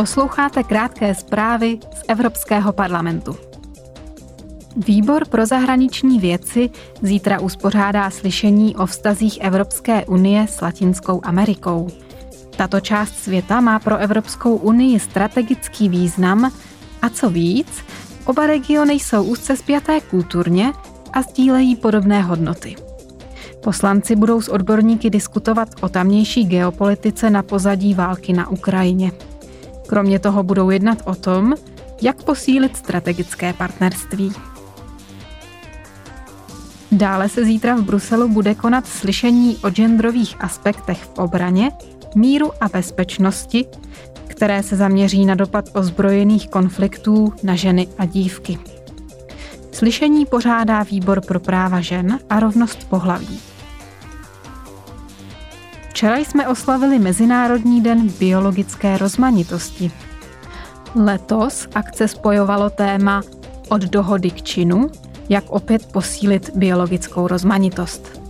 [0.00, 3.36] Posloucháte krátké zprávy z Evropského parlamentu.
[4.76, 6.70] Výbor pro zahraniční věci
[7.02, 11.88] zítra uspořádá slyšení o vztazích Evropské unie s Latinskou Amerikou.
[12.56, 16.52] Tato část světa má pro Evropskou unii strategický význam
[17.02, 17.84] a co víc,
[18.24, 20.72] oba regiony jsou úzce spjaté kulturně
[21.12, 22.76] a sdílejí podobné hodnoty.
[23.62, 29.12] Poslanci budou s odborníky diskutovat o tamnější geopolitice na pozadí války na Ukrajině.
[29.90, 31.54] Kromě toho budou jednat o tom,
[32.02, 34.32] jak posílit strategické partnerství.
[36.92, 41.72] Dále se zítra v Bruselu bude konat slyšení o genderových aspektech v obraně,
[42.14, 43.66] míru a bezpečnosti,
[44.26, 48.58] které se zaměří na dopad ozbrojených konfliktů na ženy a dívky.
[49.72, 53.40] Slyšení pořádá Výbor pro práva žen a rovnost pohlaví.
[56.00, 59.90] Včera jsme oslavili Mezinárodní den biologické rozmanitosti.
[60.94, 63.22] Letos akce spojovalo téma
[63.68, 64.90] od dohody k činu,
[65.28, 68.20] jak opět posílit biologickou rozmanitost.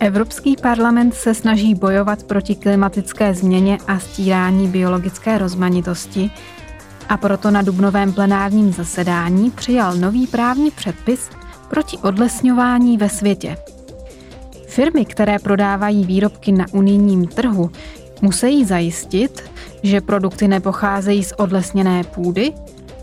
[0.00, 6.30] Evropský parlament se snaží bojovat proti klimatické změně a stírání biologické rozmanitosti
[7.08, 11.30] a proto na dubnovém plenárním zasedání přijal nový právní předpis
[11.70, 13.56] proti odlesňování ve světě–
[14.74, 17.70] Firmy, které prodávají výrobky na unijním trhu,
[18.22, 19.42] musí zajistit,
[19.82, 22.52] že produkty nepocházejí z odlesněné půdy,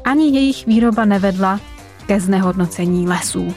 [0.06, 1.60] ani jejich výroba nevedla
[2.08, 3.54] ke znehodnocení lesů.